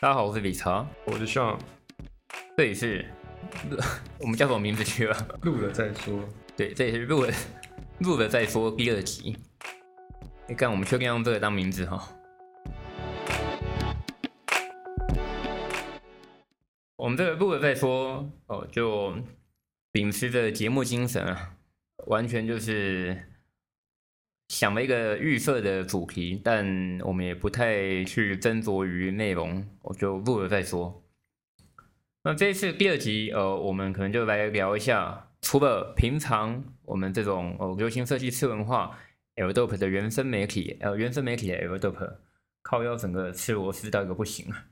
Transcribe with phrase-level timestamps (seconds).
[0.00, 1.58] 大家好，我是李查，我是 Sean，
[2.56, 3.04] 这里是
[4.20, 5.38] 我们叫什么名字去了？
[5.42, 6.22] 录了再说。
[6.56, 7.34] 对，这里是录了
[7.98, 9.36] 录了再说第二集。
[10.46, 12.16] 你看，我们确定用这个当名字哈。
[16.94, 19.12] 我们这个录了再说哦，就
[19.90, 21.56] 秉持着节目精神啊，
[22.06, 23.20] 完全就是
[24.48, 31.04] 想了一个预设的主题，但我们也不太去斟酌于内容，我就录了再说。
[32.24, 38.98] 那这次第二集，呃，我们可能就来聊一下，除了平常我们这种哦流行设计次文化
[39.36, 42.16] L Dope 的原生媒体，呃，原生媒体的 L Dope
[42.62, 44.66] 靠腰整个吃螺丝到一个不行啊。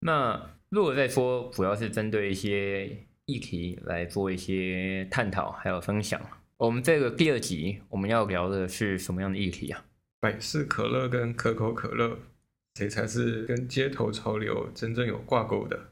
[0.00, 6.20] 那录了再说，主要是针对一些议题来做一些探讨，还有分享。
[6.62, 9.84] 我们这个第二集我们要聊的是什么样的议题啊？
[10.20, 12.16] 百事可乐跟可口可乐，
[12.76, 15.90] 谁才是跟街头潮流真正有挂钩的？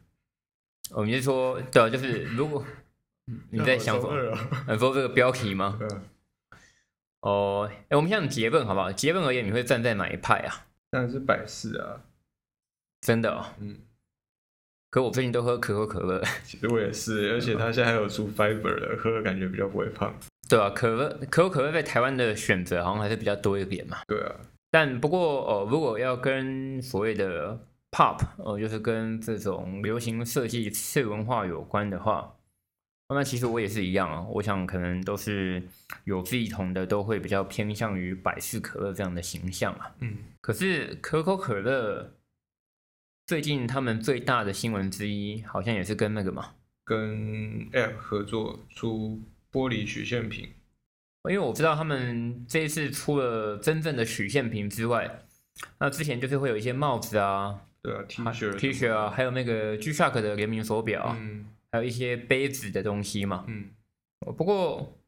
[0.92, 2.64] 我们就说，对啊，就是如果
[3.50, 4.38] 你在想什么？
[4.72, 5.76] 你说这个标题吗？
[7.22, 8.92] 哦，哎，我们先结论好不好？
[8.92, 10.68] 结论而言，你会站在哪一派啊？
[10.90, 12.04] 当然是百事啊，
[13.00, 13.80] 真的哦，嗯。
[14.90, 20.14] 可我最近都喝可口可乐，其实我也是，而且它现在还有出 fiber 的，喝了感觉比较不会胖。
[20.50, 23.98] 对啊，可乐可口可乐在台湾的选择好像还是比较多一点嘛。
[24.08, 24.34] 对啊，
[24.68, 27.56] 但不过哦，如果要跟所谓的
[27.92, 32.34] pop 哦，就是跟这种流行设计次文化有关的话，
[33.08, 34.26] 那其实我也是一样啊。
[34.28, 35.62] 我想可能都是
[36.02, 39.94] 有志同的，都会比较偏向于百事可乐这样的形象啊。
[40.00, 42.12] 嗯，可是可口可乐。
[43.26, 49.20] 最近他们最大的新闻之一，好像也是跟那个嘛，跟 App 合作出
[49.52, 50.48] 玻璃曲线屏。
[51.24, 55.26] 因为我知道他们这一次出了真正的曲线屏之外，
[55.78, 63.66] 那之前就是会有一些帽子啊，对啊，T 恤 T 恤啊，还有那个 G-Shock 的联名手表，嗯，还有一些杯子的东西嘛，嗯。
[64.36, 64.98] 不过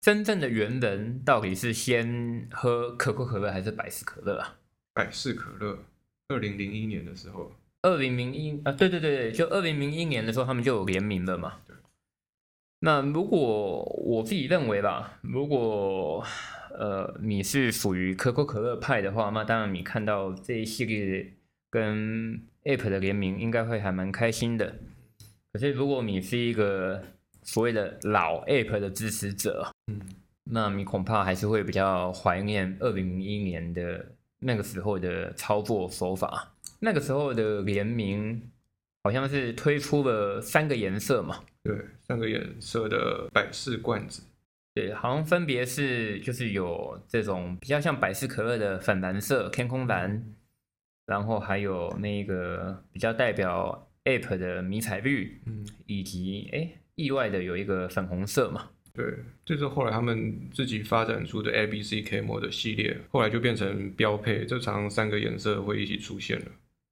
[0.00, 4.56] 真正的原人到底是先喝可口可乐还是百事可乐啊？
[4.94, 5.78] 百事可乐。
[6.28, 7.52] 二零零一年的时候，
[7.82, 11.58] 二零零一啊，对对对对，就二零零一年的时候，他们就有联名了嘛。
[12.80, 16.24] 那如果我自己认为吧，如果
[16.78, 21.32] 呃你是属于可口可乐派的话，那当然你看到这一系列
[21.70, 24.74] 跟 App 的联名，应该会还蛮开心的。
[25.52, 27.02] 可是如果你是一个
[27.42, 30.00] 所谓的老 App 的支持者，嗯，
[30.44, 34.06] 那你恐怕还是会比较怀念二零零一年的。
[34.42, 38.40] 那个时候的操作手法，那个时候的联名
[39.04, 41.40] 好像是推出了三个颜色嘛？
[41.62, 41.76] 对，
[42.10, 44.24] 三个颜色的百事罐子。
[44.74, 50.34] 对，好像分别是就是有这种比较像百事可乐的粉蓝色、天空蓝，
[51.06, 58.70] 然后还有那个比较代表 App 的迷彩绿，嗯，以及哎意外的有一个粉红色嘛。
[58.92, 59.04] 对，
[59.44, 66.46] 这是后来他们自己发展出的 A B C K M 的系列，后来就变成标配，这常三个颜色会一起出现了。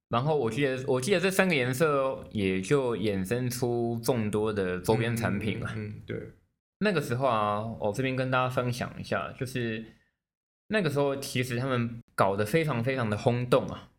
[0.09, 5.71] 然后我记得，我记得这三个颜色也就衍生出众多的周边产品了。
[5.77, 6.17] 嗯，对。
[6.81, 9.85] 那个时候啊，我这边跟大家分享一下，就是
[10.69, 13.91] 那个时候其实他们搞得非常非常的轰动啊，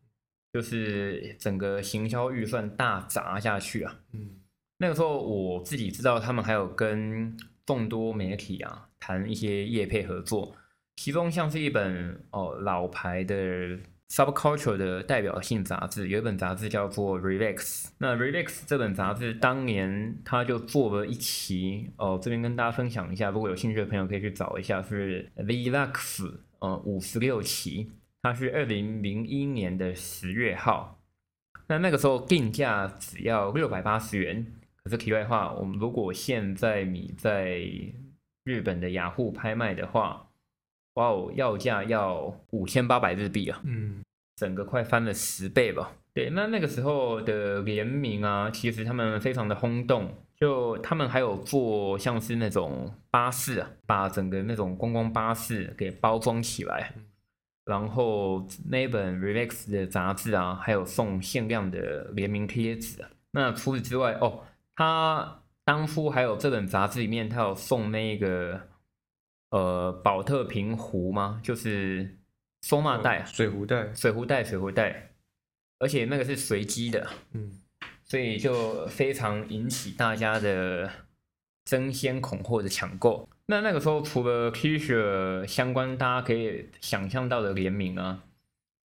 [0.53, 3.99] 就是整个行销预算大砸下去啊。
[4.13, 4.41] 嗯，
[4.77, 7.37] 那个时候我自己知道他们还有跟。
[7.69, 10.55] 众多媒体啊，谈一些业配合作，
[10.95, 13.35] 其中像是一本哦老牌的
[14.09, 17.89] subculture 的代表性杂志，有一本杂志叫做 Relax。
[17.99, 30.99] 那 Relax 这本杂志当年他就做了一期哦，这边跟大家分享一下，如果有兴趣的朋友可以去找一下，是 Relax 呃五十六期，它是二零零一年的十月号，
[31.67, 34.45] 那那个时候定价只要六百八十元。
[34.83, 37.61] 可是题外话，我们如果现在你在
[38.45, 40.28] 日本的雅虎拍卖的话，
[40.99, 44.03] 哇哦，要价要五千八百日币啊，嗯，
[44.35, 45.93] 整个快翻了十倍吧。
[46.13, 56.93] 对，那那个时候的联名啊，其实他们非常的轰动，就他们还有做像是那种巴士啊，把整个那种观光巴士给包装起来，
[57.65, 63.05] 然后那本 Relax 的杂志啊，还有送限量的联名贴纸。
[63.31, 64.43] 那除此之外，哦。
[64.75, 68.61] 他当初还有这本杂志里面，他有送那个
[69.49, 71.39] 呃宝特瓶壶吗？
[71.43, 72.17] 就是
[72.61, 75.11] 收纳袋、水壶袋、水壶袋、水壶袋，
[75.79, 77.61] 而且那个是随机的，嗯，
[78.03, 80.91] 所以就非常引起大家的
[81.65, 83.27] 争先恐后的抢购。
[83.47, 88.23] 那那个时候除了 T 恤相关，大家可以想象到的联名啊，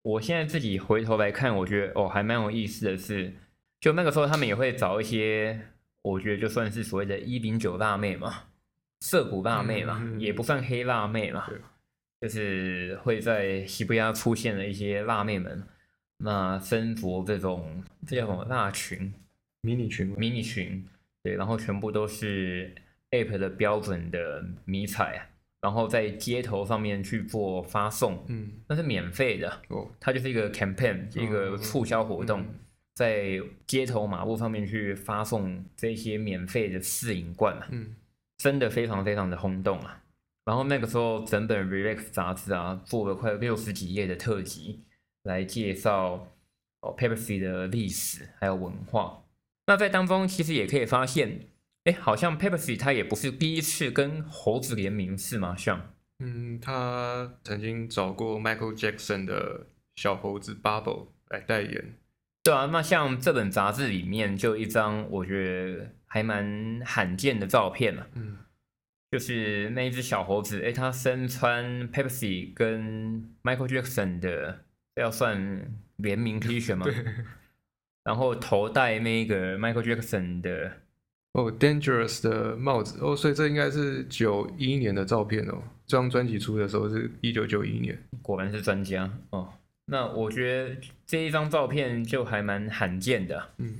[0.01, 3.33] 我现在自己回头来看，我觉得哦，还蛮有意思的是，
[3.79, 5.61] 就那个时候他们也会找一些，
[6.01, 8.48] 我觉得就算是所谓的“一零九辣妹”嘛，
[9.01, 11.47] 涩谷辣妹嘛，也不算黑辣妹嘛，
[12.21, 15.63] 就是会在西伯利亚出现的一些辣妹们，
[16.17, 19.13] 那身着这种这叫什么辣裙、
[19.61, 20.85] 迷你裙，迷你裙，
[21.23, 22.75] 对，然后全部都是
[23.11, 25.29] Ape 的标准的迷彩，
[25.61, 29.61] 然后在街头上面去做发送，嗯，那是免费的。
[29.69, 32.55] 哦，它就是一个 campaign，一个促销活动，嗯。
[32.95, 37.95] 在街头马路上面去发送这些免费的试饮罐嘛，嗯
[38.39, 40.01] 真的非常非常的轰动啊。
[40.45, 44.83] 然后那个时候，整本 Relax 杂志啊，做了快六十几页的特辑，
[45.21, 46.27] 来介绍
[46.81, 49.25] 哦 Pepsi 的历史还有文化。
[49.67, 51.41] 那在当中，其实也可以发现，
[51.83, 55.55] 哎，好像 Pepsi 它也不是第一次跟猴子联名，是吗？
[55.55, 61.93] 像嗯，他曾经找过 Michael Jackson 的小猴子 Bubble 来代言，
[62.43, 68.37] 对啊，那像这本杂志里面就有一张我觉得还蛮罕见的照片嘛，嗯
[69.11, 74.59] 就是那一只小猴子，哎，它身穿 Pepsi 跟 Michael Jackson 的，
[74.93, 76.85] 这要算联名 T 恤吗？
[78.03, 80.71] 然后头戴那个 Michael Jackson 的，
[81.33, 85.63] 哦，Dangerous 的帽子哦，所以这应该是九一年的照片哦。
[85.87, 87.97] 这张专辑出的时候是一九九一年。
[88.21, 89.51] 果然是专家哦。
[89.85, 90.75] 那我觉得
[91.07, 93.75] 这一张照片就还蛮罕见的啊，嗯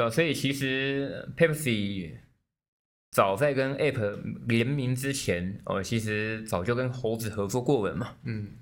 [0.00, 2.20] 对啊，所以其实 Pepsi
[3.10, 8.16] 早在跟 App 联名之前，哦，其实早就跟猴子合作过了嘛。
[8.22, 8.56] 嗯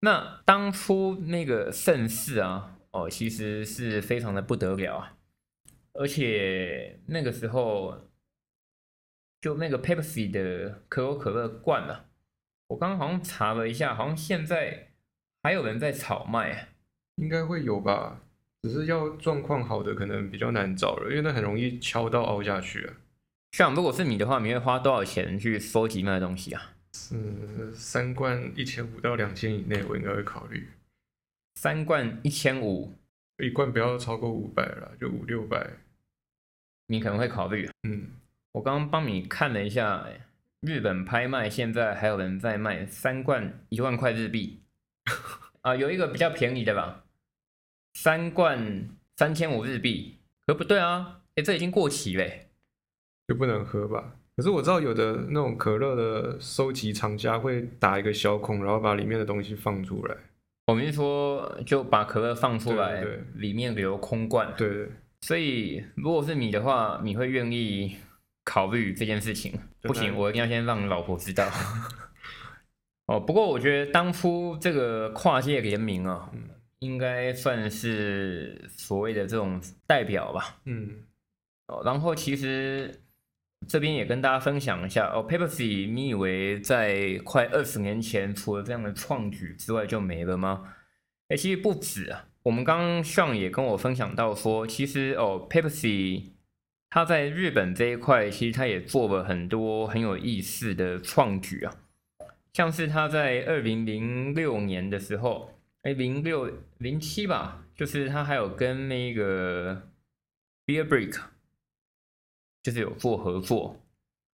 [0.00, 5.16] 那当初那个盛世啊，哦，其实是非常的不得了啊，
[5.92, 8.10] 而且那个时候
[9.40, 12.06] 就那个 Pepsi 的可口可乐罐啊，
[12.66, 14.94] 我刚刚好像查了一下，好像现在
[15.44, 16.68] 还有人在炒卖啊。
[17.16, 18.20] 应该会有吧，
[18.64, 22.94] 只是要状况好的可能比较难找了，因为那很容易敲到凹下去啊。
[23.52, 26.72] 像如果是你的话，你会花多少钱去收集那东西啊？
[26.94, 30.66] 是，三罐一千五到两千以内，我应该会考虑。
[31.56, 32.94] 三罐一千五，
[33.36, 35.68] 一罐不要超过五百了，就五六百。
[36.86, 37.68] 你可能会考虑。
[37.82, 38.06] 嗯，
[38.52, 40.20] 我刚刚帮你看了一下，哎
[40.62, 44.62] 日本拍卖现在还有人在卖三罐一万块日币，
[45.60, 47.04] 啊，有一个比较便宜的吧，
[47.94, 52.48] 三罐三千五日币，可不对啊，哎，这已经过期嘞。
[53.26, 54.16] 就不能喝吧？
[54.36, 60.16] 可是我知道有的那种可乐的收集厂家会打一个小孔，然后把里面的东西放出来。
[60.66, 63.04] 我们是说，就把可乐放出来，
[63.34, 64.52] 里面留空罐。
[64.56, 64.88] 对对，
[65.20, 67.96] 所以，如果是你的话，你会愿意
[68.44, 69.52] 考虑这件事情？
[69.82, 71.48] 不行，我一定要先让老婆知道。
[73.06, 76.48] 哦，不过我觉得当初这个跨界联名啊，嗯
[76.80, 80.60] 应该算是所谓的这种代表吧。
[80.64, 81.04] 嗯
[81.66, 83.02] 哦，然后其实
[83.66, 90.74] 这边也跟大家分享一下哦，Pepsi，你以为在快二十年前除了这样的创举之外就没了吗？
[91.28, 92.26] 哎，其实不止啊。
[92.42, 96.32] 我们刚刚上也跟我分享到说，其实哦，Pepsi
[96.90, 101.74] 它在日本这一块，其实它也做了很多很有意思的创举啊，
[102.52, 105.53] 像是它在二零零六年的时候，
[105.84, 109.88] 哎，零六零七吧，就是它还有跟那个
[110.66, 111.18] Beer Brick。
[112.62, 113.78] 就是有做合作。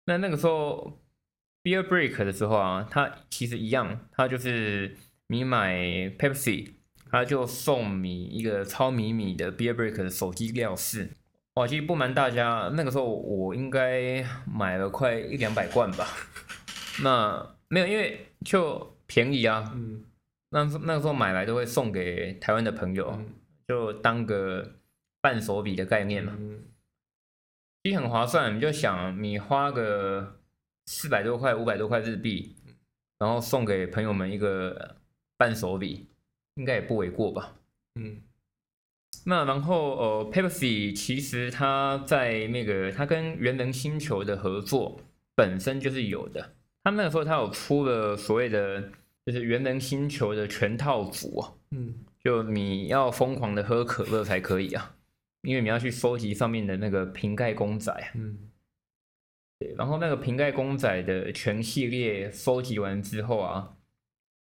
[0.03, 0.99] 那那个时候
[1.63, 5.77] Beer Break 的时候啊，它其实一样，它就是你买
[6.19, 6.73] Pepsi，
[7.09, 11.11] 它就送你一个超迷你的 Beer Break 的手机吊饰。
[11.53, 16.05] 哇，其实不瞒大家，那个时候我应该买了快一两百罐吧。
[17.01, 19.73] 那没有，因为就便宜啊。
[20.49, 23.33] 那那个时候买来都会送给台湾的朋友，嗯
[23.67, 24.75] 就当个
[25.21, 26.33] 伴手礼的概念嘛。
[26.37, 26.63] 嗯
[27.83, 30.41] 其实很划算，你就想你花个
[30.87, 32.55] 四百多块、五百多块日币，
[33.17, 34.97] 然后送给朋友们一个
[35.37, 36.07] 伴手礼，
[36.55, 37.55] 应该也不为过吧？
[37.95, 38.21] 嗯
[39.25, 45.01] 那然后呃，Pepsi 其实它在那个它跟原能星球的合作
[45.35, 48.91] 本身就是有的，他们那个时候它有出了所谓的
[49.27, 51.93] 就是原能星球的全套组啊，嗯
[52.23, 54.95] 就你要疯狂的喝可乐才可以啊，
[55.41, 58.07] 因为你要去收集上面的那个瓶盖公仔啊。
[58.15, 58.49] 嗯
[59.59, 63.75] 对，然后那个瓶盖公仔的全系列收集完之后啊，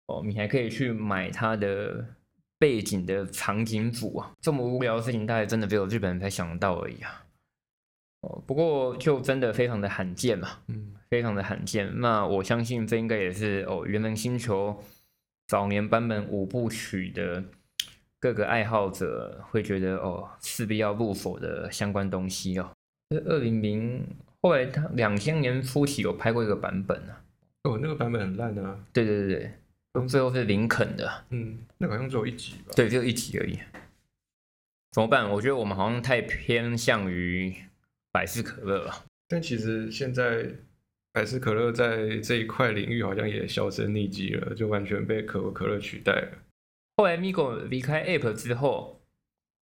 [0.07, 2.03] 哦，你还可以去买它的
[2.59, 4.33] 背景的场景组啊。
[4.41, 7.27] 这么无聊的事情，大概真的只有日本人才想得到而已啊。
[8.21, 12.01] 哦，不过就真的非常的罕见嘛，嗯非常的罕见。
[12.01, 14.83] 那我相信这应该也是哦，原能星球
[15.49, 17.45] 早年版本五部曲的
[18.19, 22.71] 各个爱好者会觉得哦，势必要入手的相关东西哦。
[23.11, 24.07] 这二零零
[24.41, 27.23] 后来他两千年初期有拍过一个版本啊，
[27.65, 28.79] 哦，那个版本很烂啊。
[28.93, 29.53] 对对对
[29.93, 32.73] 对，最后是林肯的，嗯，那个好像只有一集吧。
[32.77, 33.59] 对，只有一集而已。
[34.93, 35.29] 怎么办？
[35.31, 37.55] 我觉得我们好像太偏向于
[38.13, 39.05] 百事可乐了。
[39.29, 40.47] 但其实现在
[41.13, 46.39] 百事可乐在这一块领域好像也销声匿迹了，就完全被可口可乐取代了。
[46.97, 49.01] 后来 Migo 离开 App 之后，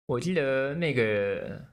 [0.07, 1.67] 我记得那个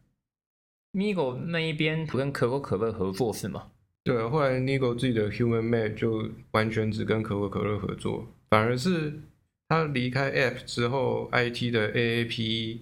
[0.94, 3.72] Migo 那一边跟可口可乐合作是吗？
[4.06, 9.20] 对啊，后来 Migo 自己的 Human Made 就完全只跟可口可乐合作，反而是
[9.68, 12.80] 他离开 App 之后，IT 的 AAP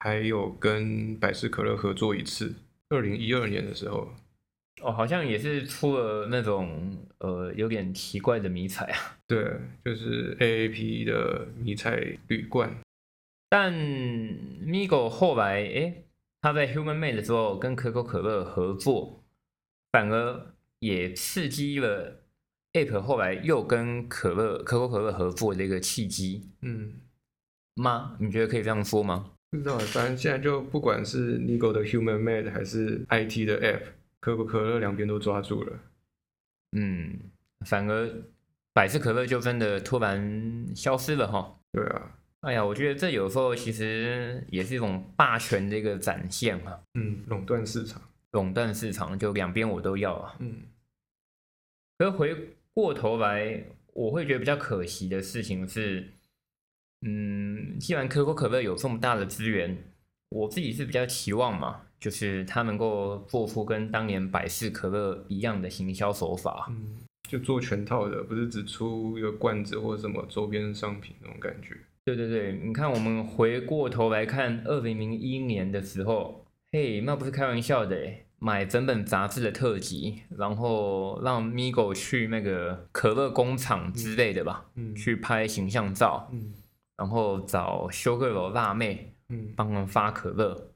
[0.00, 2.56] 还有跟百事可乐合作一次，
[2.90, 4.12] 二零一二年的时候。
[4.82, 9.18] 哦，好像也是出了那种呃有点奇怪的迷彩啊。
[9.26, 9.52] 对，
[9.84, 12.74] 就是 AAP 的迷彩铝罐。
[13.48, 16.04] 但 Migo 后来，诶，
[16.40, 19.22] 他在 Human Made 的时候跟可口可乐合作，
[19.90, 22.20] 反而也刺激了
[22.74, 27.00] App 后来又跟可乐可口可乐合作的一个契机嗯，
[27.76, 28.16] 吗？
[28.20, 29.30] 你觉得可以这样说吗？
[29.50, 33.82] 不知道，反正现在就不管是 Nigo 的 Human Made 还是 IT 的 App，
[34.20, 35.78] 可口可乐两边都抓住了。
[36.72, 37.18] 嗯，
[37.64, 38.10] 反而
[38.72, 41.58] 百事可乐就真的突然消失了哈。
[41.72, 48.02] 对啊，哎呀，我觉得这有时候其实也是一种霸权的一个展现啊，嗯，垄断市场。
[48.32, 50.36] 垄断市场，就两边我都要啊。
[50.40, 50.62] 嗯，
[51.96, 56.12] 可是回过头来，我会觉得比较可惜的事情是，
[57.00, 59.82] 嗯，既然可口可乐有这么大的资源，
[60.28, 66.66] 我自己是比较期望嘛，就是他能够做出跟当年百事可乐一样的行销手法。
[66.70, 71.76] 嗯，就做全套的，不是只出一个罐子或者什么周边商品那种感觉。
[72.04, 84.94] 对对对，你看我们回过头来看二零零一年的时候，嘿，那不是开玩笑的诶，买整本杂志的特辑，然后让 Migo 去那个可乐工厂之类的吧，嗯。
[84.94, 86.54] 去拍形象照，嗯。
[86.96, 89.52] 然后找修个楼辣妹嗯。
[89.54, 90.67] 帮他们发可乐，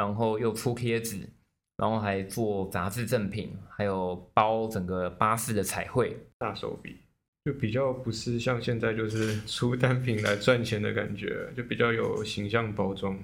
[0.00, 1.28] 然后又出贴纸，
[1.76, 6.16] 然后还做杂志赠品，还有包整个巴士的彩绘。
[6.38, 6.96] 大手笔，
[7.44, 13.14] 就比较不是像现在就是出单品来赚钱的感觉，就比较有形象包装。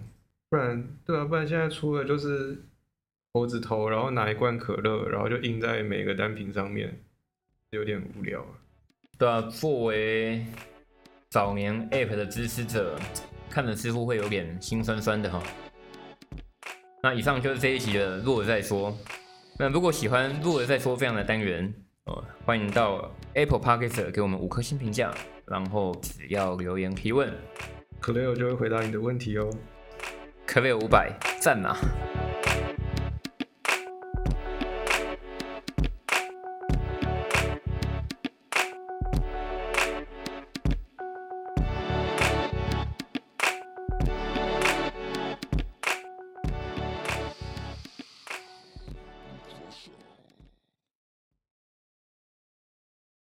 [0.51, 2.59] 不然，对啊，不然现在出的就是
[3.33, 6.95] 猴子头，然后拿一罐可乐，然后就印在每个单品上面，
[7.71, 8.53] 有点无聊啊。
[9.17, 10.45] 对啊，作为
[11.31, 13.01] 早年 App 的支持者，
[13.49, 15.43] 看着似乎会有点心酸酸的哈。
[17.07, 18.93] 那以上就是这一集的弱了再说。
[19.61, 21.73] 那如果喜欢弱了再说这样的单元，
[22.07, 25.15] 呃，欢迎到 Apple Podcast 给我们五颗星评价，
[25.47, 27.33] 然后只要留言提问，
[28.01, 29.49] 可乐就会回答你的问题哦。
[30.45, 31.77] 可乐五百赞啊！